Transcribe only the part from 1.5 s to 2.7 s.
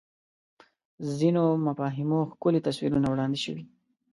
مفاهیمو ښکلي